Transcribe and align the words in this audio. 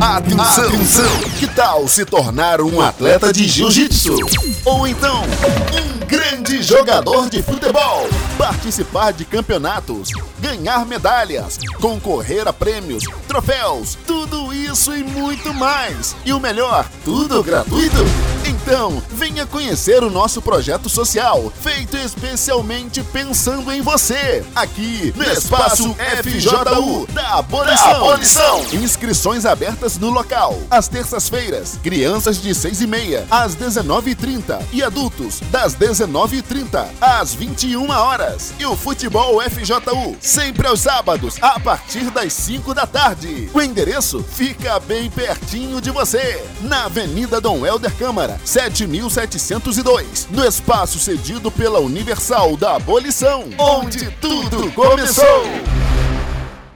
Atenção! 0.00 0.66
Atenção! 0.66 1.20
Que 1.38 1.46
tal 1.46 1.86
se 1.86 2.04
tornar 2.04 2.60
um 2.60 2.80
atleta 2.80 3.32
de 3.32 3.46
jiu-jitsu? 3.46 4.16
Ou 4.64 4.86
então, 4.86 5.22
um 5.22 6.06
grande 6.06 6.62
jogador 6.62 7.30
de 7.30 7.42
futebol? 7.42 8.08
Participar 8.36 9.12
de 9.12 9.24
campeonatos, 9.24 10.10
ganhar 10.40 10.84
medalhas, 10.84 11.58
concorrer 11.80 12.46
a 12.46 12.52
prêmios, 12.52 13.04
troféus, 13.28 13.96
tudo 14.06 14.52
isso 14.52 14.94
e 14.94 15.04
muito 15.04 15.54
mais. 15.54 16.16
E 16.24 16.32
o 16.32 16.40
melhor, 16.40 16.86
tudo 17.04 17.42
gratuito? 17.42 18.04
Então, 18.46 19.02
venha 19.10 19.46
conhecer 19.46 20.02
o 20.02 20.10
nosso 20.10 20.42
projeto 20.42 20.88
social, 20.88 21.50
feito 21.62 21.96
especialmente 21.96 23.02
pensando 23.02 23.72
em 23.72 23.80
você, 23.80 24.44
aqui 24.54 25.14
no 25.16 25.24
Espaço 25.24 25.94
FJU 26.22 27.06
da 27.12 27.38
Abolição. 27.38 27.90
Da 27.90 27.96
Abolição. 27.96 28.64
Inscrições 28.72 29.46
abertas 29.46 29.98
no 29.98 30.10
local, 30.10 30.58
às 30.70 30.88
terças-feiras, 30.88 31.78
crianças 31.82 32.40
de 32.40 32.54
6 32.54 32.82
e 32.82 32.86
meia 32.86 33.26
às 33.30 33.56
19h30 33.56 34.60
e 34.72 34.82
adultos 34.82 35.40
das 35.50 35.74
19h30 35.74 36.86
às 37.00 37.34
21 37.34 37.90
horas. 37.90 38.52
E 38.58 38.66
o 38.66 38.76
Futebol 38.76 39.40
FJU, 39.40 40.16
sempre 40.20 40.68
aos 40.68 40.80
sábados, 40.80 41.36
a 41.40 41.58
partir 41.58 42.10
das 42.10 42.32
5 42.34 42.74
da 42.74 42.86
tarde. 42.86 43.48
O 43.54 43.62
endereço 43.62 44.22
fica 44.22 44.78
bem 44.80 45.10
pertinho 45.10 45.80
de 45.80 45.90
você, 45.90 46.44
na 46.60 46.84
Avenida 46.84 47.40
Dom 47.40 47.64
Helder 47.64 47.94
Câmara, 47.94 48.33
7702, 48.44 50.28
no 50.30 50.44
espaço 50.44 50.98
cedido 50.98 51.50
pela 51.50 51.80
Universal 51.80 52.56
da 52.56 52.76
Abolição, 52.76 53.44
onde 53.58 54.10
tudo 54.20 54.70
começou. 54.72 55.73